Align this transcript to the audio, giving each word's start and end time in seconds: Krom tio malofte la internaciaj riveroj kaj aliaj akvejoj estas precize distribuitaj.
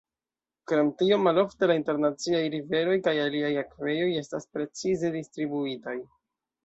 Krom 0.69 0.87
tio 1.01 1.17
malofte 1.25 1.67
la 1.71 1.75
internaciaj 1.81 2.41
riveroj 2.55 2.97
kaj 3.09 3.13
aliaj 3.27 3.53
akvejoj 3.65 4.09
estas 4.25 4.49
precize 4.57 5.13
distribuitaj. 5.21 5.99